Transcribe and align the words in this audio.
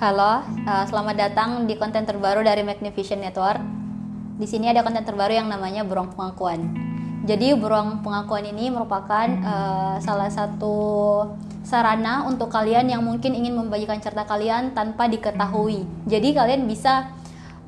Halo, 0.00 0.40
uh, 0.64 0.84
selamat 0.88 1.12
datang 1.12 1.68
di 1.68 1.76
konten 1.76 2.08
terbaru 2.08 2.40
dari 2.40 2.64
Magnification 2.64 3.20
Network. 3.20 3.60
Di 4.40 4.48
sini 4.48 4.72
ada 4.72 4.80
konten 4.80 5.04
terbaru 5.04 5.28
yang 5.28 5.52
namanya 5.52 5.84
Beruang 5.84 6.16
Pengakuan. 6.16 6.72
Jadi 7.28 7.52
Beruang 7.52 8.00
Pengakuan 8.00 8.48
ini 8.48 8.72
merupakan 8.72 9.28
uh, 9.44 10.00
salah 10.00 10.32
satu 10.32 10.72
sarana 11.60 12.24
untuk 12.24 12.48
kalian 12.48 12.88
yang 12.88 13.04
mungkin 13.04 13.36
ingin 13.36 13.52
membagikan 13.52 14.00
cerita 14.00 14.24
kalian 14.24 14.72
tanpa 14.72 15.04
diketahui. 15.04 15.84
Jadi 16.08 16.32
kalian 16.32 16.64
bisa 16.64 17.12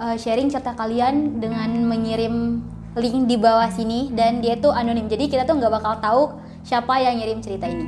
uh, 0.01 0.17
sharing 0.17 0.49
cerita 0.49 0.73
kalian 0.73 1.37
dengan 1.37 1.69
mengirim 1.85 2.65
link 2.97 3.29
di 3.29 3.37
bawah 3.37 3.69
sini 3.69 4.09
dan 4.09 4.41
dia 4.41 4.57
itu 4.57 4.73
anonim. 4.73 5.05
Jadi 5.05 5.29
kita 5.29 5.45
tuh 5.45 5.61
nggak 5.61 5.85
bakal 5.85 6.01
tahu 6.01 6.23
siapa 6.65 6.97
yang 6.97 7.21
ngirim 7.21 7.45
cerita 7.45 7.69
ini. 7.69 7.85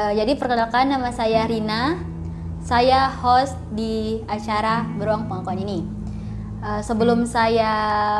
Uh, 0.00 0.16
jadi 0.16 0.32
perkenalkan 0.32 0.88
nama 0.88 1.12
saya 1.12 1.44
Rina 1.44 2.13
saya 2.64 3.12
host 3.12 3.60
di 3.76 4.24
acara 4.24 4.88
Beruang 4.96 5.28
Pengakuan 5.28 5.60
ini. 5.60 5.84
Uh, 6.64 6.80
sebelum 6.80 7.28
saya 7.28 7.68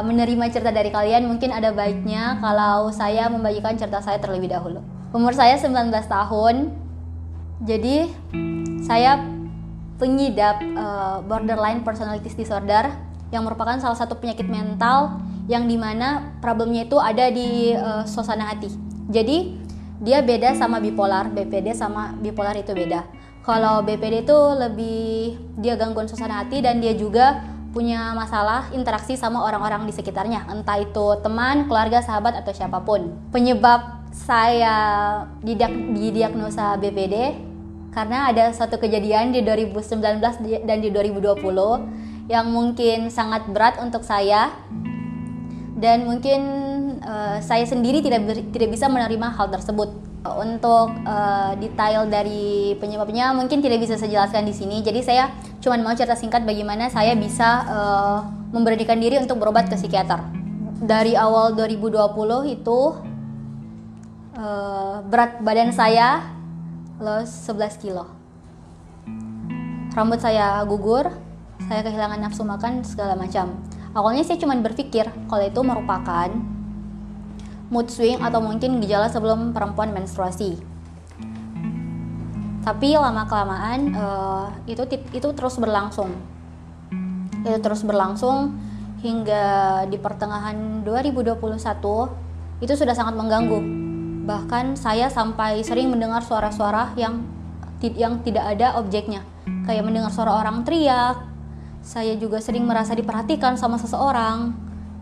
menerima 0.05 0.53
cerita 0.53 0.69
dari 0.69 0.93
kalian, 0.93 1.25
mungkin 1.25 1.49
ada 1.49 1.73
baiknya 1.73 2.37
kalau 2.45 2.93
saya 2.93 3.33
membagikan 3.33 3.73
cerita 3.81 4.05
saya 4.05 4.21
terlebih 4.21 4.53
dahulu. 4.53 4.85
Umur 5.17 5.33
saya 5.33 5.57
19 5.57 5.89
tahun, 6.05 6.77
jadi 7.65 8.13
saya 8.85 9.25
pengidap 9.97 10.61
uh, 10.77 11.25
borderline 11.25 11.81
personality 11.81 12.29
disorder 12.29 12.93
yang 13.33 13.49
merupakan 13.49 13.81
salah 13.81 13.97
satu 13.97 14.21
penyakit 14.21 14.45
mental 14.45 15.25
yang 15.49 15.65
di 15.65 15.81
mana 15.81 16.37
problemnya 16.45 16.85
itu 16.85 17.01
ada 17.01 17.33
di 17.33 17.73
uh, 17.73 18.05
suasana 18.05 18.53
hati. 18.53 18.69
Jadi 19.09 19.57
dia 20.05 20.21
beda 20.21 20.53
sama 20.53 20.85
bipolar, 20.85 21.33
BPD 21.33 21.73
sama 21.73 22.13
bipolar 22.21 22.53
itu 22.61 22.77
beda 22.77 23.14
kalau 23.45 23.85
BPD 23.85 24.25
itu 24.25 24.39
lebih 24.57 25.37
dia 25.61 25.77
gangguan 25.77 26.09
suasana 26.09 26.43
hati 26.43 26.65
dan 26.65 26.81
dia 26.81 26.97
juga 26.97 27.45
punya 27.77 28.17
masalah 28.17 28.73
interaksi 28.73 29.19
sama 29.21 29.45
orang-orang 29.45 29.85
di 29.85 29.93
sekitarnya, 29.93 30.49
entah 30.49 30.81
itu 30.81 31.21
teman, 31.21 31.67
keluarga, 31.69 32.01
sahabat 32.01 32.39
atau 32.41 32.55
siapa 32.55 32.81
pun. 32.81 33.13
Penyebab 33.35 34.09
saya 34.15 34.77
didiagnosa 35.43 36.79
BPD 36.79 37.35
karena 37.91 38.31
ada 38.31 38.55
satu 38.55 38.79
kejadian 38.79 39.35
di 39.35 39.43
2019 39.43 40.23
dan 40.65 40.79
di 40.79 40.89
2020 40.89 42.31
yang 42.31 42.47
mungkin 42.49 43.11
sangat 43.11 43.51
berat 43.51 43.77
untuk 43.83 44.07
saya. 44.07 44.55
Dan 45.75 46.07
mungkin 46.07 46.41
uh, 47.03 47.43
saya 47.43 47.67
sendiri 47.67 48.01
tidak 48.01 48.25
tidak 48.55 48.71
bisa 48.71 48.87
menerima 48.87 49.35
hal 49.35 49.51
tersebut 49.51 50.14
untuk 50.25 50.89
uh, 51.05 51.53
detail 51.61 52.09
dari 52.09 52.73
penyebabnya 52.81 53.37
mungkin 53.37 53.61
tidak 53.61 53.85
bisa 53.85 54.01
saya 54.01 54.09
jelaskan 54.09 54.49
di 54.49 54.57
sini. 54.57 54.81
Jadi 54.81 55.05
saya 55.05 55.29
cuma 55.61 55.77
mau 55.85 55.93
cerita 55.93 56.17
singkat 56.17 56.49
bagaimana 56.49 56.89
saya 56.89 57.13
bisa 57.13 57.49
uh, 57.69 58.19
memberanikan 58.49 58.97
diri 58.97 59.21
untuk 59.21 59.37
berobat 59.37 59.69
ke 59.69 59.77
psikiater. 59.77 60.25
Dari 60.81 61.13
awal 61.13 61.53
2020 61.53 62.57
itu 62.57 62.81
uh, 64.41 65.05
berat 65.05 65.45
badan 65.45 65.77
saya 65.77 66.25
los 66.97 67.29
11 67.45 67.85
kilo. 67.85 68.09
Rambut 69.93 70.19
saya 70.19 70.65
gugur, 70.65 71.07
saya 71.69 71.81
kehilangan 71.85 72.19
nafsu 72.19 72.43
makan 72.43 72.83
segala 72.83 73.15
macam. 73.15 73.61
Awalnya 73.95 74.27
saya 74.27 74.41
cuma 74.41 74.57
berpikir 74.59 75.07
kalau 75.31 75.45
itu 75.47 75.61
merupakan 75.63 76.33
mood 77.73 77.89
swing 77.89 78.21
atau 78.21 78.41
mungkin 78.41 78.81
gejala 78.85 79.09
sebelum 79.09 79.57
perempuan 79.57 79.93
menstruasi. 79.95 80.61
Tapi 82.65 82.97
lama 82.97 83.29
kelamaan 83.29 83.93
uh, 83.93 84.49
itu 84.65 84.81
itu 85.13 85.29
terus 85.37 85.61
berlangsung. 85.61 86.17
Itu 87.45 87.61
terus 87.61 87.85
berlangsung 87.85 88.57
hingga 89.05 89.85
di 89.85 90.01
pertengahan 90.01 90.81
2021 90.81 92.65
itu 92.65 92.73
sudah 92.73 92.97
sangat 92.97 93.15
mengganggu. 93.21 93.61
Bahkan 94.25 94.81
saya 94.81 95.13
sampai 95.13 95.61
sering 95.61 95.93
mendengar 95.93 96.25
suara-suara 96.25 96.97
yang 96.97 97.21
yang 97.85 98.25
tidak 98.25 98.57
ada 98.57 98.81
objeknya. 98.81 99.21
Kayak 99.69 99.85
mendengar 99.85 100.09
suara 100.09 100.41
orang 100.41 100.65
teriak. 100.65 101.21
Saya 101.85 102.17
juga 102.17 102.41
sering 102.41 102.65
merasa 102.65 102.97
diperhatikan 102.97 103.61
sama 103.61 103.77
seseorang 103.77 104.57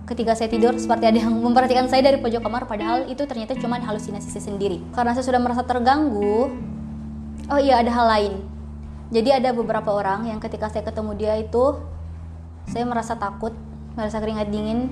ketika 0.06 0.34
saya 0.34 0.50
tidur 0.50 0.74
seperti 0.74 1.06
ada 1.06 1.18
yang 1.22 1.32
memperhatikan 1.32 1.86
saya 1.86 2.02
dari 2.02 2.18
pojok 2.18 2.42
kamar 2.42 2.66
padahal 2.66 3.06
itu 3.06 3.22
ternyata 3.24 3.54
cuma 3.58 3.78
halusinasi 3.78 4.28
saya 4.28 4.44
sendiri. 4.44 4.82
Karena 4.92 5.14
saya 5.14 5.24
sudah 5.26 5.40
merasa 5.40 5.62
terganggu 5.62 6.50
oh 7.48 7.60
iya 7.60 7.78
ada 7.78 7.90
hal 7.90 8.06
lain. 8.08 8.34
Jadi 9.12 9.28
ada 9.28 9.52
beberapa 9.52 9.92
orang 9.92 10.26
yang 10.26 10.40
ketika 10.40 10.72
saya 10.72 10.82
ketemu 10.82 11.12
dia 11.14 11.34
itu 11.38 11.78
saya 12.66 12.88
merasa 12.88 13.14
takut 13.14 13.52
merasa 13.92 14.18
keringat 14.18 14.48
dingin 14.48 14.88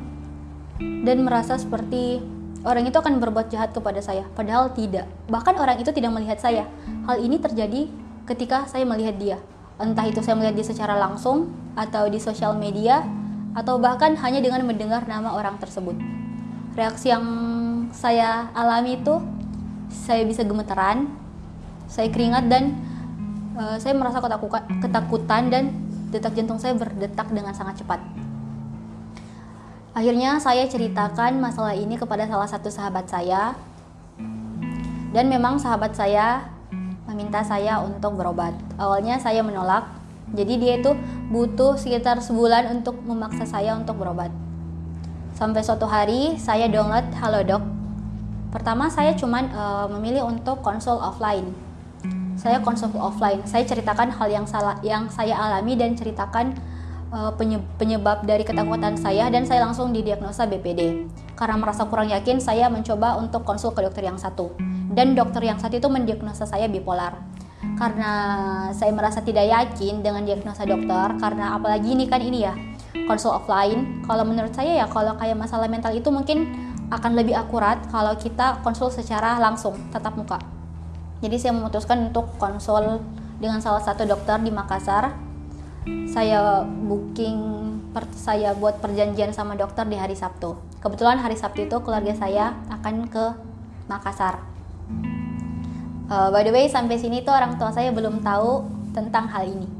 dan 1.04 1.24
merasa 1.24 1.56
seperti 1.56 2.20
orang 2.64 2.84
itu 2.84 2.96
akan 2.96 3.18
berbuat 3.18 3.48
jahat 3.48 3.72
kepada 3.72 4.04
saya. 4.04 4.28
Padahal 4.36 4.72
tidak. 4.76 5.08
Bahkan 5.32 5.54
orang 5.56 5.80
itu 5.80 5.90
tidak 5.90 6.12
melihat 6.12 6.38
saya. 6.38 6.68
Hal 7.08 7.20
ini 7.20 7.40
terjadi 7.40 7.88
ketika 8.28 8.68
saya 8.68 8.84
melihat 8.84 9.16
dia. 9.16 9.38
Entah 9.80 10.04
itu 10.04 10.20
saya 10.20 10.36
melihat 10.36 10.60
dia 10.60 10.66
secara 10.68 11.00
langsung 11.00 11.56
atau 11.72 12.04
di 12.12 12.20
sosial 12.20 12.52
media 12.60 13.00
atau 13.54 13.82
bahkan 13.82 14.14
hanya 14.14 14.38
dengan 14.38 14.62
mendengar 14.62 15.06
nama 15.10 15.34
orang 15.34 15.58
tersebut. 15.58 15.98
Reaksi 16.78 17.10
yang 17.10 17.24
saya 17.90 18.48
alami 18.54 19.02
itu 19.02 19.18
saya 19.90 20.22
bisa 20.22 20.46
gemeteran, 20.46 21.10
saya 21.90 22.06
keringat 22.14 22.46
dan 22.46 22.78
uh, 23.58 23.76
saya 23.82 23.98
merasa 23.98 24.22
ketakutan 24.78 25.50
dan 25.50 25.74
detak 26.14 26.34
jantung 26.38 26.62
saya 26.62 26.78
berdetak 26.78 27.26
dengan 27.34 27.50
sangat 27.54 27.82
cepat. 27.82 27.98
Akhirnya 29.90 30.38
saya 30.38 30.70
ceritakan 30.70 31.42
masalah 31.42 31.74
ini 31.74 31.98
kepada 31.98 32.22
salah 32.30 32.46
satu 32.46 32.70
sahabat 32.70 33.10
saya 33.10 33.58
dan 35.10 35.26
memang 35.26 35.58
sahabat 35.58 35.98
saya 35.98 36.46
meminta 37.10 37.42
saya 37.42 37.82
untuk 37.82 38.14
berobat. 38.14 38.54
Awalnya 38.78 39.18
saya 39.18 39.42
menolak 39.42 39.99
jadi 40.30 40.52
dia 40.58 40.74
itu 40.78 40.94
butuh 41.30 41.74
sekitar 41.74 42.22
sebulan 42.22 42.70
untuk 42.70 43.02
memaksa 43.02 43.46
saya 43.46 43.74
untuk 43.74 43.98
berobat. 43.98 44.30
Sampai 45.34 45.66
suatu 45.66 45.90
hari 45.90 46.38
saya 46.38 46.70
download 46.70 47.10
Halodoc. 47.18 47.62
Pertama 48.50 48.90
saya 48.90 49.14
cuman 49.14 49.50
uh, 49.50 49.86
memilih 49.98 50.26
untuk 50.26 50.62
konsul 50.62 50.98
offline. 50.98 51.50
Saya 52.38 52.62
konsul 52.62 52.94
offline. 52.94 53.42
Saya 53.46 53.66
ceritakan 53.66 54.10
hal 54.14 54.28
yang 54.30 54.46
salah 54.46 54.78
yang 54.86 55.10
saya 55.10 55.34
alami 55.34 55.74
dan 55.74 55.94
ceritakan 55.98 56.54
uh, 57.10 57.34
penyebab 57.78 58.26
dari 58.26 58.46
ketakutan 58.46 58.94
saya 58.98 59.30
dan 59.30 59.46
saya 59.46 59.66
langsung 59.66 59.90
didiagnosa 59.90 60.46
BPD. 60.46 61.10
Karena 61.34 61.56
merasa 61.58 61.86
kurang 61.88 62.10
yakin, 62.10 62.38
saya 62.38 62.68
mencoba 62.68 63.16
untuk 63.18 63.42
konsul 63.46 63.72
ke 63.72 63.80
dokter 63.80 64.06
yang 64.06 64.18
satu. 64.18 64.54
Dan 64.90 65.14
dokter 65.14 65.40
yang 65.46 65.58
satu 65.58 65.78
itu 65.78 65.88
mendiagnosa 65.88 66.44
saya 66.44 66.66
bipolar 66.66 67.16
karena 67.76 68.12
saya 68.72 68.92
merasa 68.92 69.20
tidak 69.20 69.44
yakin 69.44 70.00
dengan 70.00 70.24
diagnosa 70.24 70.64
dokter 70.64 71.16
karena 71.20 71.56
apalagi 71.56 71.92
ini 71.92 72.08
kan 72.08 72.20
ini 72.24 72.44
ya 72.44 72.56
konsul 73.04 73.36
offline. 73.36 74.04
Kalau 74.08 74.24
menurut 74.24 74.52
saya 74.56 74.84
ya 74.84 74.86
kalau 74.88 75.14
kayak 75.20 75.36
masalah 75.36 75.68
mental 75.68 75.92
itu 75.92 76.08
mungkin 76.08 76.48
akan 76.90 77.12
lebih 77.14 77.36
akurat 77.36 77.78
kalau 77.92 78.16
kita 78.16 78.64
konsul 78.64 78.88
secara 78.88 79.36
langsung 79.38 79.76
tatap 79.92 80.16
muka. 80.16 80.40
Jadi 81.20 81.36
saya 81.36 81.52
memutuskan 81.52 82.10
untuk 82.10 82.32
konsul 82.40 82.98
dengan 83.38 83.60
salah 83.60 83.84
satu 83.84 84.08
dokter 84.08 84.40
di 84.40 84.48
Makassar. 84.48 85.12
Saya 86.08 86.64
booking 86.64 87.60
saya 88.14 88.54
buat 88.56 88.78
perjanjian 88.78 89.32
sama 89.36 89.56
dokter 89.56 89.84
di 89.84 90.00
hari 90.00 90.16
Sabtu. 90.16 90.56
Kebetulan 90.80 91.20
hari 91.20 91.36
Sabtu 91.36 91.68
itu 91.68 91.76
keluarga 91.84 92.16
saya 92.16 92.56
akan 92.72 93.08
ke 93.08 93.24
Makassar 93.90 94.49
Uh, 96.10 96.26
by 96.34 96.42
the 96.42 96.50
way, 96.50 96.66
sampai 96.66 96.98
sini 96.98 97.22
tuh 97.22 97.30
orang 97.30 97.54
tua 97.54 97.70
saya 97.70 97.94
belum 97.94 98.18
tahu 98.26 98.66
tentang 98.90 99.30
hal 99.30 99.46
ini. 99.46 99.70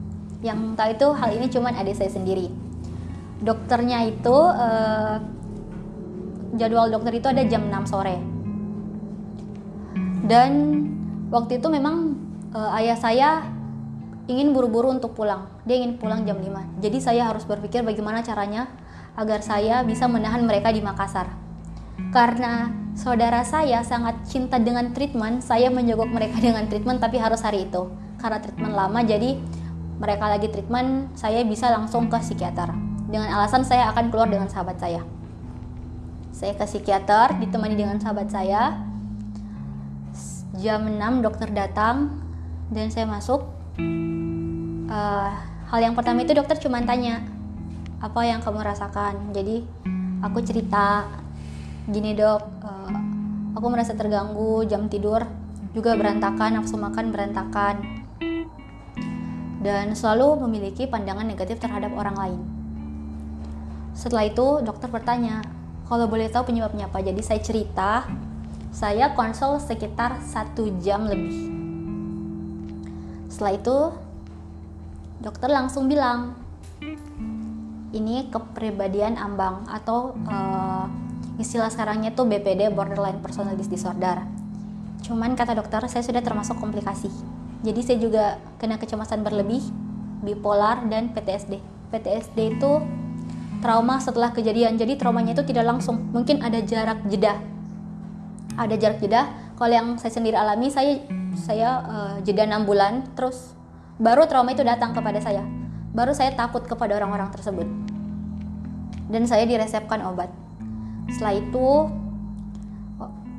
Yang 0.46 0.78
tahu 0.78 0.88
itu 0.94 1.06
hal 1.18 1.30
ini 1.34 1.46
cuma 1.50 1.74
adik 1.74 1.98
saya 1.98 2.06
sendiri. 2.14 2.46
Dokternya 3.42 4.06
itu 4.06 4.36
uh, 4.38 5.18
jadwal 6.54 6.86
dokter 6.86 7.18
itu 7.18 7.26
ada 7.26 7.42
jam 7.50 7.66
6 7.66 7.90
sore. 7.90 8.16
Dan 10.30 10.50
waktu 11.34 11.58
itu 11.58 11.66
memang 11.66 12.14
uh, 12.54 12.78
ayah 12.78 12.94
saya 12.94 13.30
ingin 14.30 14.54
buru-buru 14.54 14.94
untuk 14.94 15.18
pulang. 15.18 15.50
Dia 15.66 15.82
ingin 15.82 15.98
pulang 15.98 16.22
jam 16.22 16.38
5. 16.38 16.78
Jadi 16.78 16.98
saya 17.02 17.26
harus 17.26 17.42
berpikir 17.42 17.82
bagaimana 17.82 18.22
caranya 18.22 18.70
agar 19.18 19.42
saya 19.42 19.82
bisa 19.82 20.06
menahan 20.06 20.46
mereka 20.46 20.70
di 20.70 20.78
Makassar. 20.78 21.49
Karena 22.08 22.72
saudara 22.96 23.44
saya 23.44 23.84
sangat 23.84 24.24
cinta 24.24 24.56
dengan 24.56 24.96
treatment, 24.96 25.44
saya 25.44 25.68
menjogok 25.68 26.08
mereka 26.08 26.40
dengan 26.46 26.64
treatment 26.66 26.98
tapi 27.04 27.20
harus 27.20 27.44
hari 27.44 27.68
itu. 27.68 27.92
Karena 28.16 28.40
treatment 28.40 28.72
lama 28.72 29.00
jadi 29.04 29.36
mereka 30.00 30.32
lagi 30.32 30.48
treatment, 30.48 31.12
saya 31.12 31.44
bisa 31.44 31.68
langsung 31.68 32.08
ke 32.08 32.16
psikiater. 32.16 32.72
Dengan 33.10 33.28
alasan 33.36 33.62
saya 33.66 33.92
akan 33.92 34.08
keluar 34.08 34.32
dengan 34.32 34.48
sahabat 34.48 34.80
saya. 34.80 35.04
Saya 36.32 36.56
ke 36.56 36.64
psikiater 36.64 37.36
ditemani 37.36 37.76
dengan 37.76 38.00
sahabat 38.00 38.32
saya. 38.32 38.80
Jam 40.56 40.88
6 40.88 41.20
dokter 41.20 41.52
datang 41.52 42.16
dan 42.72 42.88
saya 42.88 43.04
masuk. 43.04 43.44
uh, 44.90 45.30
hal 45.70 45.78
yang 45.78 45.94
pertama 45.94 46.26
itu 46.26 46.34
dokter 46.34 46.58
cuma 46.58 46.82
tanya 46.82 47.22
apa 48.02 48.26
yang 48.26 48.42
kamu 48.42 48.66
rasakan 48.66 49.30
jadi 49.30 49.62
aku 50.18 50.42
cerita 50.42 51.06
gini 51.88 52.12
dok 52.12 52.42
uh, 52.60 52.92
aku 53.56 53.66
merasa 53.72 53.96
terganggu 53.96 54.66
jam 54.68 54.90
tidur 54.92 55.24
juga 55.70 55.94
berantakan 55.94 56.60
nafsu 56.60 56.76
makan 56.76 57.14
berantakan. 57.14 57.76
Dan 59.60 59.92
selalu 59.92 60.48
memiliki 60.48 60.88
pandangan 60.88 61.28
negatif 61.28 61.60
terhadap 61.60 61.92
orang 61.92 62.16
lain. 62.16 62.40
Setelah 63.92 64.24
itu 64.32 64.64
dokter 64.64 64.88
bertanya 64.88 65.44
kalau 65.84 66.08
boleh 66.08 66.32
tahu 66.32 66.48
penyebabnya 66.48 66.88
apa? 66.88 67.04
Jadi 67.04 67.20
saya 67.20 67.40
cerita 67.44 68.08
saya 68.72 69.12
konsul 69.12 69.60
sekitar 69.60 70.22
satu 70.24 70.80
jam 70.80 71.04
lebih. 71.04 71.52
Setelah 73.28 73.52
itu 73.52 73.76
dokter 75.20 75.52
langsung 75.52 75.90
bilang 75.90 76.32
ini 77.92 78.30
kepribadian 78.30 79.18
ambang 79.18 79.66
atau 79.68 80.16
uh, 80.24 80.86
istilah 81.40 81.72
sekarangnya 81.72 82.12
tuh 82.12 82.28
BPD 82.28 82.68
borderline 82.68 83.24
personality 83.24 83.64
disorder. 83.64 84.20
Cuman 85.00 85.32
kata 85.32 85.56
dokter 85.56 85.80
saya 85.88 86.04
sudah 86.04 86.20
termasuk 86.20 86.60
komplikasi. 86.60 87.08
Jadi 87.64 87.80
saya 87.80 87.98
juga 87.98 88.24
kena 88.60 88.76
kecemasan 88.76 89.24
berlebih 89.24 89.64
bipolar 90.20 90.84
dan 90.92 91.16
PTSD 91.16 91.80
PTSD 91.90 92.38
itu 92.60 92.72
trauma 93.64 93.96
setelah 93.98 94.30
kejadian. 94.36 94.76
Jadi 94.76 95.00
traumanya 95.00 95.32
itu 95.32 95.44
tidak 95.48 95.64
langsung. 95.66 96.12
Mungkin 96.12 96.44
ada 96.44 96.60
jarak 96.60 97.00
jeda. 97.08 97.40
Ada 98.60 98.76
jarak 98.76 99.00
jeda. 99.00 99.32
Kalau 99.56 99.72
yang 99.72 99.88
saya 99.96 100.12
sendiri 100.12 100.36
alami 100.36 100.68
saya 100.68 101.00
saya 101.36 101.68
uh, 101.84 102.16
jeda 102.24 102.48
6 102.48 102.68
bulan 102.68 103.04
terus 103.16 103.52
baru 104.00 104.24
trauma 104.28 104.52
itu 104.52 104.64
datang 104.64 104.92
kepada 104.92 105.20
saya. 105.20 105.44
Baru 105.90 106.12
saya 106.12 106.36
takut 106.36 106.64
kepada 106.68 106.96
orang-orang 107.00 107.32
tersebut. 107.32 107.66
Dan 109.10 109.26
saya 109.26 109.42
diresepkan 109.42 110.06
obat 110.06 110.30
setelah 111.10 111.34
itu 111.36 111.68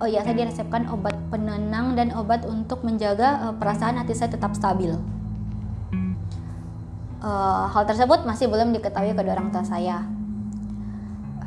oh, 0.02 0.08
ya 0.10 0.22
saya 0.22 0.36
diresepkan 0.36 0.86
obat 0.92 1.16
penenang 1.32 1.96
dan 1.96 2.12
obat 2.14 2.44
untuk 2.46 2.84
menjaga 2.84 3.50
uh, 3.50 3.54
perasaan 3.56 3.98
hati 3.98 4.14
saya 4.14 4.30
tetap 4.34 4.54
stabil 4.54 4.94
uh, 7.24 7.66
hal 7.72 7.84
tersebut 7.88 8.28
masih 8.28 8.52
belum 8.52 8.76
diketahui 8.76 9.16
kedua 9.16 9.34
orang 9.40 9.50
tua 9.50 9.64
saya 9.64 10.04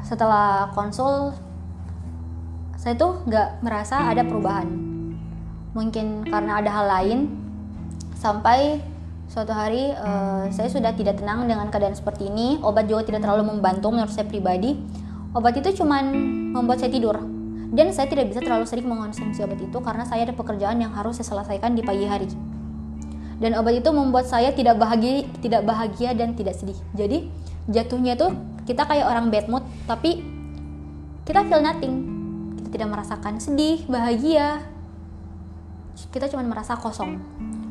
setelah 0.04 0.72
konsul 0.72 1.32
saya 2.76 2.96
tuh 2.96 3.24
nggak 3.24 3.64
merasa 3.64 4.12
ada 4.12 4.24
perubahan 4.24 4.68
mungkin 5.72 6.26
karena 6.28 6.60
ada 6.60 6.70
hal 6.70 6.86
lain 6.86 7.18
sampai 8.16 8.80
Suatu 9.24 9.50
hari 9.56 9.88
uh, 9.90 10.46
saya 10.52 10.68
sudah 10.68 10.92
tidak 10.92 11.18
tenang 11.18 11.48
dengan 11.48 11.66
keadaan 11.72 11.96
seperti 11.96 12.28
ini. 12.28 12.60
Obat 12.60 12.86
juga 12.86 13.08
tidak 13.08 13.24
terlalu 13.24 13.56
membantu 13.56 13.88
menurut 13.88 14.12
saya 14.12 14.28
pribadi. 14.28 14.76
Obat 15.34 15.58
itu 15.58 15.82
cuma 15.82 15.98
membuat 16.54 16.78
saya 16.78 16.94
tidur. 16.94 17.18
Dan 17.74 17.90
saya 17.90 18.06
tidak 18.06 18.30
bisa 18.30 18.38
terlalu 18.38 18.70
sering 18.70 18.86
mengonsumsi 18.86 19.42
obat 19.42 19.58
itu 19.58 19.78
karena 19.82 20.06
saya 20.06 20.30
ada 20.30 20.34
pekerjaan 20.38 20.78
yang 20.78 20.94
harus 20.94 21.18
saya 21.18 21.26
selesaikan 21.34 21.74
di 21.74 21.82
pagi 21.82 22.06
hari. 22.06 22.30
Dan 23.42 23.58
obat 23.58 23.82
itu 23.82 23.90
membuat 23.90 24.30
saya 24.30 24.54
tidak 24.54 24.78
bahagia, 24.78 25.26
tidak 25.42 25.66
bahagia 25.66 26.14
dan 26.14 26.38
tidak 26.38 26.54
sedih. 26.54 26.78
Jadi 26.94 27.26
jatuhnya 27.66 28.14
tuh 28.14 28.30
kita 28.62 28.86
kayak 28.86 29.10
orang 29.10 29.26
bad 29.34 29.50
mood 29.50 29.66
tapi 29.90 30.22
kita 31.26 31.42
feel 31.50 31.66
nothing. 31.66 31.94
Kita 32.62 32.68
tidak 32.78 32.88
merasakan 32.94 33.42
sedih, 33.42 33.82
bahagia. 33.90 34.62
Kita 36.14 36.30
cuma 36.30 36.46
merasa 36.46 36.78
kosong. 36.78 37.18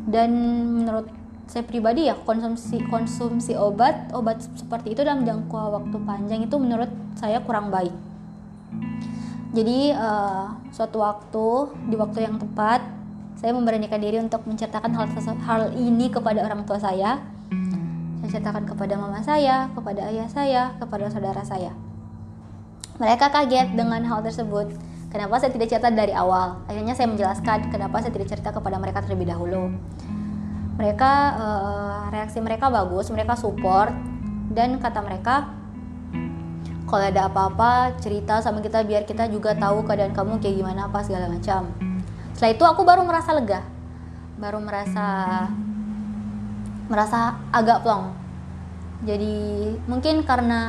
Dan 0.03 0.35
menurut 0.83 1.07
saya 1.47 1.63
pribadi 1.63 2.11
ya 2.11 2.15
konsumsi 2.27 2.79
konsumsi 2.87 3.55
obat 3.55 4.11
obat 4.15 4.39
seperti 4.55 4.95
itu 4.95 5.03
dalam 5.03 5.27
jangka 5.27 5.75
waktu 5.75 5.97
panjang 6.07 6.47
itu 6.47 6.55
menurut 6.55 6.87
saya 7.17 7.41
kurang 7.41 7.69
baik. 7.69 7.93
Jadi 9.53 9.93
uh, 9.93 10.57
suatu 10.73 11.05
waktu 11.05 11.47
di 11.93 11.95
waktu 11.95 12.25
yang 12.25 12.41
tepat 12.41 12.81
saya 13.37 13.53
memberanikan 13.53 14.01
diri 14.01 14.17
untuk 14.17 14.41
menceritakan 14.49 14.95
hal 14.95 15.05
hal 15.45 15.61
ini 15.77 16.09
kepada 16.09 16.41
orang 16.41 16.65
tua 16.65 16.81
saya. 16.81 17.21
Saya 18.23 18.39
ceritakan 18.39 18.65
kepada 18.65 18.97
mama 18.97 19.21
saya 19.21 19.69
kepada 19.77 20.09
ayah 20.09 20.25
saya 20.31 20.73
kepada 20.81 21.11
saudara 21.13 21.45
saya. 21.45 21.75
Mereka 22.97 23.29
kaget 23.29 23.77
dengan 23.77 24.01
hal 24.05 24.25
tersebut. 24.25 24.73
Kenapa 25.13 25.37
saya 25.37 25.53
tidak 25.53 25.69
cerita 25.69 25.93
dari 25.93 26.09
awal? 26.09 26.65
Akhirnya 26.65 26.97
saya 26.97 27.05
menjelaskan 27.13 27.69
kenapa 27.69 28.01
saya 28.01 28.09
tidak 28.09 28.33
cerita 28.33 28.49
kepada 28.49 28.81
mereka 28.81 29.05
terlebih 29.05 29.29
dahulu. 29.29 29.69
Mereka 30.81 31.11
uh, 31.37 32.01
reaksi 32.09 32.41
mereka 32.41 32.73
bagus 32.73 33.13
mereka 33.13 33.37
support 33.37 33.93
dan 34.49 34.81
kata 34.81 35.05
mereka 35.05 35.62
kalau 36.83 37.03
ada 37.03 37.31
apa-apa 37.31 37.95
cerita 38.03 38.43
sama 38.43 38.59
kita 38.59 38.83
biar 38.83 39.07
kita 39.07 39.31
juga 39.31 39.55
tahu 39.55 39.87
keadaan 39.87 40.11
kamu 40.11 40.39
kayak 40.43 40.55
gimana 40.59 40.91
apa 40.91 40.99
segala 41.01 41.31
macam. 41.31 41.71
Setelah 42.35 42.51
itu 42.51 42.63
aku 42.67 42.81
baru 42.83 43.01
merasa 43.07 43.31
lega. 43.31 43.61
Baru 44.35 44.59
merasa 44.59 45.07
merasa 46.91 47.39
agak 47.55 47.81
plong. 47.87 48.11
Jadi 49.03 49.35
mungkin 49.87 50.23
karena 50.23 50.61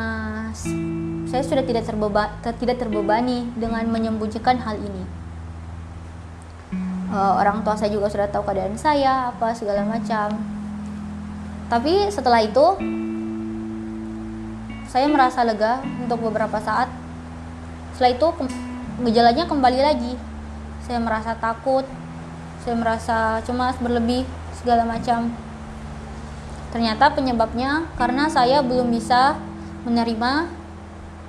saya 1.26 1.42
sudah 1.42 1.66
tidak 1.66 1.86
terbeba 1.86 2.30
tidak 2.42 2.78
terbebani 2.78 3.50
dengan 3.58 3.82
menyembunyikan 3.90 4.58
hal 4.62 4.78
ini. 4.78 5.02
Uh, 7.14 7.38
orang 7.38 7.62
tua 7.62 7.78
saya 7.78 7.94
juga 7.94 8.10
sudah 8.10 8.26
tahu 8.26 8.42
keadaan 8.46 8.74
saya 8.78 9.34
apa 9.34 9.54
segala 9.54 9.86
macam. 9.86 10.34
Tapi 11.70 12.10
setelah 12.10 12.42
itu 12.42 12.78
saya 14.94 15.10
merasa 15.10 15.42
lega 15.42 15.82
untuk 15.98 16.22
beberapa 16.22 16.54
saat. 16.62 16.86
Setelah 17.98 18.14
itu 18.14 18.28
gejalanya 19.02 19.42
kembali 19.50 19.82
lagi. 19.82 20.14
Saya 20.86 21.02
merasa 21.02 21.34
takut 21.34 21.82
saya 22.64 22.80
merasa 22.80 23.18
cemas 23.44 23.76
berlebih 23.76 24.24
segala 24.56 24.88
macam. 24.88 25.28
Ternyata 26.72 27.12
penyebabnya 27.12 27.90
karena 28.00 28.30
saya 28.30 28.64
belum 28.64 28.88
bisa 28.88 29.36
menerima 29.84 30.48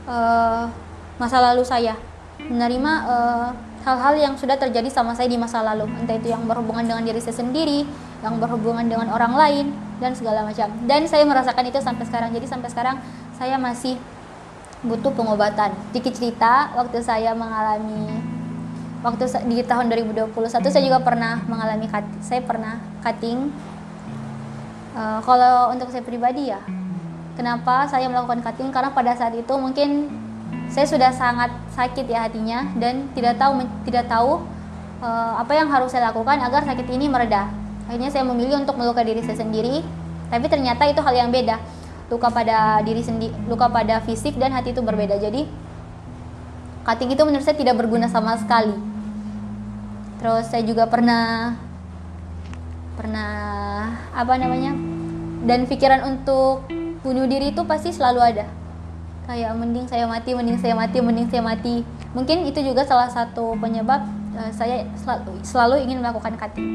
uh, 0.08 0.72
masa 1.20 1.38
lalu 1.52 1.68
saya. 1.68 2.00
Menerima 2.40 2.92
uh, 3.04 3.50
hal-hal 3.84 4.16
yang 4.16 4.34
sudah 4.40 4.56
terjadi 4.56 4.88
sama 4.88 5.12
saya 5.12 5.28
di 5.28 5.36
masa 5.36 5.60
lalu. 5.60 5.90
Entah 6.00 6.16
itu 6.16 6.32
yang 6.32 6.48
berhubungan 6.48 6.88
dengan 6.88 7.04
diri 7.04 7.20
saya 7.20 7.36
sendiri 7.36 7.84
yang 8.24 8.40
berhubungan 8.40 8.88
dengan 8.88 9.12
orang 9.12 9.36
lain 9.36 9.66
dan 10.00 10.16
segala 10.16 10.48
macam. 10.48 10.72
Dan 10.88 11.04
saya 11.10 11.28
merasakan 11.28 11.68
itu 11.68 11.84
sampai 11.84 12.08
sekarang. 12.08 12.32
Jadi 12.32 12.48
sampai 12.48 12.70
sekarang 12.72 12.96
saya 13.36 13.60
masih 13.60 14.00
butuh 14.86 15.12
pengobatan 15.12 15.74
dikit 15.92 16.14
cerita 16.14 16.72
waktu 16.78 17.02
saya 17.02 17.34
mengalami 17.34 18.22
waktu 19.02 19.26
di 19.50 19.62
tahun 19.66 19.90
2021 19.92 20.34
saya 20.50 20.84
juga 20.84 21.00
pernah 21.02 21.42
mengalami 21.46 21.86
cut, 21.90 22.06
saya 22.22 22.42
pernah 22.42 22.82
cutting 23.02 23.50
uh, 24.98 25.20
kalau 25.22 25.74
untuk 25.74 25.90
saya 25.90 26.02
pribadi 26.02 26.50
ya 26.54 26.62
kenapa 27.38 27.86
saya 27.86 28.10
melakukan 28.10 28.42
cutting 28.42 28.70
karena 28.70 28.90
pada 28.94 29.14
saat 29.18 29.34
itu 29.34 29.54
mungkin 29.58 30.10
saya 30.70 30.88
sudah 30.90 31.12
sangat 31.14 31.52
sakit 31.74 32.06
ya 32.10 32.26
hatinya 32.26 32.74
dan 32.80 33.10
tidak 33.14 33.38
tahu 33.38 33.62
tidak 33.86 34.06
tahu 34.10 34.42
uh, 35.02 35.34
apa 35.42 35.54
yang 35.54 35.68
harus 35.70 35.92
saya 35.92 36.12
lakukan 36.12 36.40
agar 36.40 36.64
sakit 36.64 36.88
ini 36.90 37.06
mereda. 37.10 37.50
Akhirnya 37.86 38.10
saya 38.10 38.26
memilih 38.26 38.66
untuk 38.66 38.78
melukai 38.80 39.06
diri 39.06 39.22
saya 39.22 39.38
sendiri, 39.38 39.86
tapi 40.34 40.46
ternyata 40.50 40.90
itu 40.90 41.02
hal 41.06 41.14
yang 41.14 41.30
beda. 41.30 41.62
Luka 42.06 42.30
pada 42.30 42.80
diri 42.86 43.02
sendiri, 43.02 43.34
luka 43.50 43.66
pada 43.66 43.98
fisik 44.06 44.38
dan 44.38 44.54
hati 44.54 44.74
itu 44.74 44.82
berbeda. 44.86 45.18
Jadi 45.18 45.50
cutting 46.86 47.10
itu 47.14 47.22
menurut 47.26 47.42
saya 47.42 47.58
tidak 47.58 47.82
berguna 47.82 48.06
sama 48.06 48.38
sekali. 48.38 48.78
Terus 50.22 50.46
saya 50.50 50.62
juga 50.62 50.86
pernah 50.86 51.58
pernah 52.94 53.34
apa 54.14 54.34
namanya? 54.38 54.78
Dan 55.46 55.70
pikiran 55.70 56.06
untuk 56.06 56.66
bunuh 57.06 57.30
diri 57.30 57.54
itu 57.54 57.62
pasti 57.70 57.94
selalu 57.94 58.22
ada 58.22 58.46
kayak 59.26 59.58
mending 59.58 59.86
saya 59.90 60.06
mati 60.06 60.38
mending 60.38 60.58
saya 60.62 60.78
mati 60.78 60.98
mending 61.02 61.28
saya 61.30 61.42
mati 61.42 61.82
mungkin 62.14 62.46
itu 62.46 62.62
juga 62.62 62.86
salah 62.86 63.10
satu 63.10 63.58
penyebab 63.58 64.06
uh, 64.38 64.52
saya 64.54 64.86
selalu, 64.98 65.42
selalu 65.42 65.76
ingin 65.86 65.98
melakukan 66.02 66.38
cutting 66.38 66.70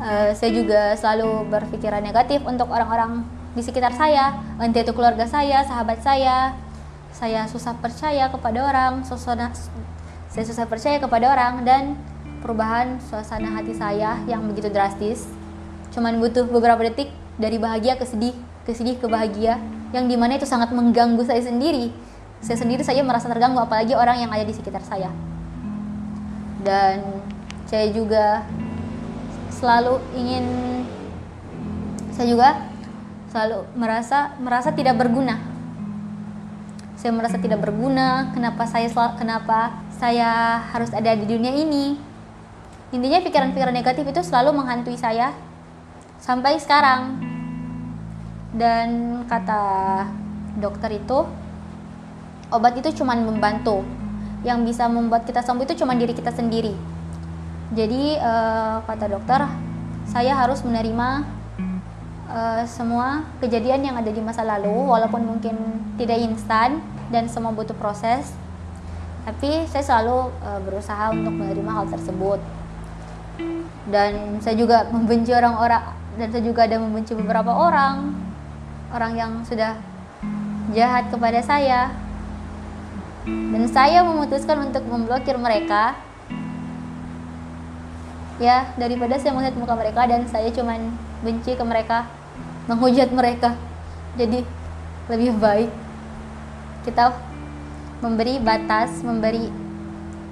uh, 0.00 0.32
saya 0.32 0.50
juga 0.52 0.96
selalu 0.96 1.48
berpikiran 1.52 2.00
negatif 2.00 2.40
untuk 2.48 2.72
orang-orang 2.72 3.24
di 3.54 3.62
sekitar 3.64 3.94
saya. 3.94 4.36
Entah 4.60 4.82
itu 4.82 4.92
keluarga 4.92 5.24
saya 5.24 5.64
sahabat 5.64 6.02
saya. 6.02 6.56
Saya 7.14 7.48
susah 7.48 7.74
percaya 7.80 8.28
kepada 8.28 8.68
orang 8.68 9.02
saya 10.28 10.44
susah 10.44 10.68
percaya 10.68 11.00
kepada 11.00 11.32
orang 11.32 11.64
dan 11.64 11.96
perubahan 12.44 13.00
suasana 13.00 13.58
hati 13.58 13.74
saya 13.74 14.20
yang 14.28 14.44
begitu 14.46 14.68
drastis. 14.68 15.26
Cuman 15.90 16.20
butuh 16.20 16.44
beberapa 16.46 16.84
detik 16.84 17.10
dari 17.40 17.56
bahagia 17.56 17.96
ke 17.96 18.04
sedih 18.04 18.36
ke 18.68 18.76
sedih 18.76 19.00
ke 19.00 19.08
bahagia 19.08 19.56
yang 19.96 20.04
di 20.04 20.14
mana 20.20 20.36
itu 20.36 20.44
sangat 20.44 20.68
mengganggu 20.70 21.24
saya 21.24 21.40
sendiri. 21.40 21.90
Saya 22.44 22.60
sendiri 22.60 22.84
saya 22.84 23.02
merasa 23.02 23.26
terganggu 23.26 23.58
apalagi 23.58 23.96
orang 23.96 24.20
yang 24.20 24.30
ada 24.30 24.44
di 24.44 24.54
sekitar 24.54 24.84
saya. 24.84 25.10
Dan 26.62 27.02
saya 27.64 27.88
juga 27.90 28.44
selalu 29.48 29.98
ingin 30.14 30.44
saya 32.14 32.26
juga 32.30 32.48
selalu 33.28 33.68
merasa 33.76 34.36
merasa 34.40 34.72
tidak 34.72 34.96
berguna. 34.96 35.36
Saya 36.98 37.14
merasa 37.14 37.38
tidak 37.38 37.62
berguna 37.62 38.34
kenapa 38.34 38.66
saya 38.66 38.90
kenapa 39.14 39.86
saya 39.94 40.58
harus 40.74 40.90
ada 40.90 41.14
di 41.14 41.28
dunia 41.28 41.54
ini? 41.54 41.94
Intinya 42.90 43.20
pikiran-pikiran 43.20 43.76
negatif 43.76 44.02
itu 44.08 44.20
selalu 44.24 44.56
menghantui 44.56 44.96
saya 44.96 45.36
sampai 46.18 46.58
sekarang. 46.58 47.20
Dan 48.48 49.22
kata 49.28 49.62
dokter 50.56 50.96
itu 50.96 51.28
obat 52.50 52.74
itu 52.80 52.90
cuma 52.98 53.14
membantu. 53.14 53.84
Yang 54.42 54.72
bisa 54.72 54.88
membuat 54.88 55.28
kita 55.28 55.44
sembuh 55.44 55.68
itu 55.68 55.84
cuma 55.84 55.94
diri 55.94 56.16
kita 56.16 56.32
sendiri. 56.32 56.72
Jadi 57.76 58.16
uh, 58.16 58.80
kata 58.88 59.06
dokter 59.06 59.44
saya 60.08 60.32
harus 60.32 60.64
menerima 60.64 61.37
uh, 62.28 62.62
semua 62.68 63.26
kejadian 63.40 63.82
yang 63.82 63.96
ada 63.96 64.12
di 64.12 64.20
masa 64.20 64.44
lalu 64.44 64.72
walaupun 64.88 65.24
mungkin 65.24 65.56
tidak 65.96 66.20
instan 66.20 66.84
dan 67.08 67.26
semua 67.26 67.50
butuh 67.56 67.74
proses 67.74 68.36
tapi 69.28 69.68
saya 69.68 69.84
selalu 69.84 70.32
uh, 70.40 70.56
berusaha 70.64 71.12
untuk 71.12 71.36
menerima 71.36 71.68
hal 71.68 71.84
tersebut. 71.92 72.40
Dan 73.92 74.40
saya 74.40 74.56
juga 74.56 74.88
membenci 74.88 75.36
orang-orang 75.36 75.84
dan 76.16 76.32
saya 76.32 76.40
juga 76.40 76.64
ada 76.64 76.80
membenci 76.80 77.12
beberapa 77.12 77.52
orang 77.52 78.16
orang 78.88 79.12
yang 79.20 79.32
sudah 79.44 79.76
jahat 80.72 81.12
kepada 81.12 81.44
saya. 81.44 81.92
Dan 83.28 83.68
saya 83.68 84.00
memutuskan 84.00 84.72
untuk 84.72 84.88
memblokir 84.88 85.36
mereka. 85.36 85.92
Ya 88.40 88.72
daripada 88.80 89.20
saya 89.20 89.36
melihat 89.36 89.60
muka 89.60 89.76
mereka 89.76 90.08
dan 90.08 90.24
saya 90.24 90.48
cuman 90.48 90.96
benci 91.20 91.52
ke 91.52 91.64
mereka 91.68 92.08
menghujat 92.68 93.08
mereka. 93.10 93.56
Jadi 94.20 94.44
lebih 95.08 95.32
baik 95.40 95.72
kita 96.84 97.16
memberi 98.04 98.38
batas 98.38 99.02
memberi 99.02 99.50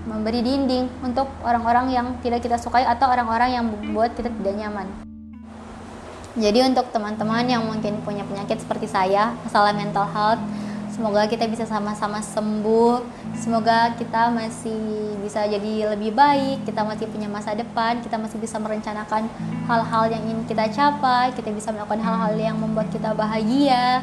memberi 0.06 0.38
dinding 0.38 0.86
untuk 1.02 1.26
orang-orang 1.42 1.90
yang 1.90 2.06
tidak 2.22 2.44
kita 2.44 2.60
sukai 2.60 2.86
atau 2.86 3.10
orang-orang 3.10 3.58
yang 3.58 3.64
membuat 3.66 4.14
kita 4.14 4.30
tidak 4.30 4.54
nyaman. 4.54 4.86
Jadi 6.36 6.62
untuk 6.62 6.92
teman-teman 6.92 7.48
yang 7.48 7.64
mungkin 7.64 8.04
punya 8.04 8.22
penyakit 8.22 8.60
seperti 8.60 8.86
saya, 8.86 9.32
masalah 9.42 9.72
mental 9.72 10.04
health, 10.04 10.38
semoga 10.96 11.28
kita 11.28 11.44
bisa 11.44 11.68
sama-sama 11.68 12.24
sembuh. 12.24 13.04
Semoga 13.36 13.92
kita 14.00 14.32
masih 14.32 15.12
bisa 15.20 15.44
jadi 15.44 15.92
lebih 15.92 16.16
baik, 16.16 16.64
kita 16.64 16.80
masih 16.80 17.04
punya 17.12 17.28
masa 17.28 17.52
depan, 17.52 18.00
kita 18.00 18.16
masih 18.16 18.40
bisa 18.40 18.56
merencanakan 18.56 19.28
hal-hal 19.68 20.04
yang 20.08 20.24
ingin 20.24 20.48
kita 20.48 20.64
capai, 20.72 21.36
kita 21.36 21.52
bisa 21.52 21.68
melakukan 21.68 22.00
hal-hal 22.00 22.32
yang 22.40 22.56
membuat 22.56 22.88
kita 22.88 23.12
bahagia. 23.12 24.00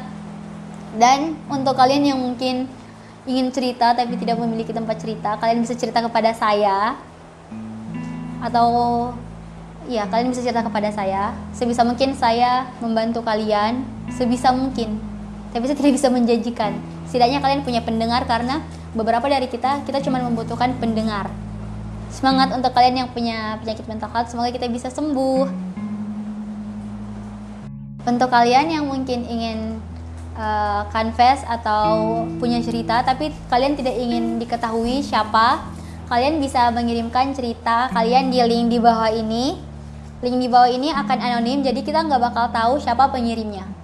Dan 0.94 1.34
untuk 1.50 1.74
kalian 1.74 2.14
yang 2.14 2.18
mungkin 2.22 2.70
ingin 3.26 3.50
cerita 3.50 3.90
tapi 3.98 4.14
tidak 4.14 4.38
memiliki 4.38 4.70
tempat 4.70 5.02
cerita, 5.02 5.34
kalian 5.42 5.66
bisa 5.66 5.74
cerita 5.74 5.98
kepada 5.98 6.30
saya 6.30 6.94
atau 8.38 8.68
ya 9.88 10.04
kalian 10.06 10.30
bisa 10.30 10.44
cerita 10.44 10.60
kepada 10.60 10.92
saya 10.92 11.32
sebisa 11.56 11.80
mungkin 11.80 12.12
saya 12.12 12.68
membantu 12.80 13.24
kalian 13.24 13.84
sebisa 14.12 14.52
mungkin 14.52 15.00
tapi 15.54 15.70
saya 15.70 15.78
tidak 15.78 15.94
bisa 15.94 16.10
menjanjikan. 16.10 16.74
Setidaknya 17.06 17.38
kalian 17.38 17.62
punya 17.62 17.78
pendengar 17.86 18.26
karena 18.26 18.58
beberapa 18.90 19.22
dari 19.30 19.46
kita 19.46 19.86
kita 19.86 20.02
cuma 20.02 20.18
membutuhkan 20.18 20.74
pendengar. 20.82 21.30
Semangat 22.10 22.50
untuk 22.50 22.74
kalian 22.74 23.06
yang 23.06 23.08
punya 23.14 23.62
penyakit 23.62 23.86
mental 23.86 24.10
health 24.10 24.34
semoga 24.34 24.50
kita 24.50 24.66
bisa 24.66 24.90
sembuh. 24.90 25.46
Untuk 28.04 28.28
kalian 28.28 28.66
yang 28.68 28.84
mungkin 28.90 29.22
ingin 29.30 29.78
uh, 30.34 30.90
confess 30.90 31.46
atau 31.46 32.26
punya 32.42 32.58
cerita 32.58 33.06
tapi 33.06 33.30
kalian 33.46 33.78
tidak 33.78 33.94
ingin 33.94 34.42
diketahui 34.42 35.00
siapa 35.00 35.62
kalian 36.10 36.36
bisa 36.42 36.68
mengirimkan 36.74 37.32
cerita 37.32 37.88
kalian 37.94 38.28
di 38.34 38.42
link 38.42 38.74
di 38.74 38.78
bawah 38.82 39.08
ini. 39.14 39.54
Link 40.18 40.36
di 40.40 40.48
bawah 40.48 40.72
ini 40.72 40.88
akan 40.88 41.18
anonim, 41.20 41.60
jadi 41.60 41.84
kita 41.84 42.00
nggak 42.00 42.32
bakal 42.32 42.48
tahu 42.48 42.72
siapa 42.80 43.12
pengirimnya. 43.12 43.83